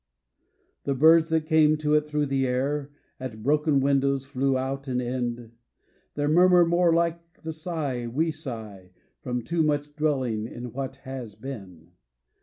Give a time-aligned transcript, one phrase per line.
[0.85, 4.99] The birds that came to it through the air At broken windows flew out and
[4.99, 5.51] in.
[6.15, 11.35] Their murmur more like the sigh we sigh From too much dwelling on what has
[11.35, 11.91] been.